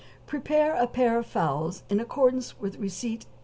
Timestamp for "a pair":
0.73-1.19